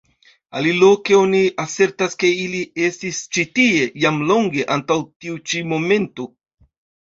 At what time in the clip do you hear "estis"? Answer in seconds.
2.89-3.21